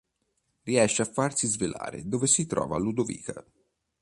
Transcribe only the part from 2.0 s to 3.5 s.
dove si trova Ludovica.